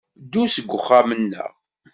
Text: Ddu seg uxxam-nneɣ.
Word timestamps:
Ddu 0.23 0.43
seg 0.53 0.69
uxxam-nneɣ. 0.77 1.51